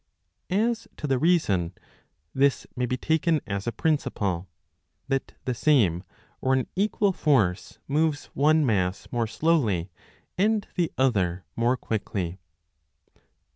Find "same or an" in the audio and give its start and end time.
5.53-6.65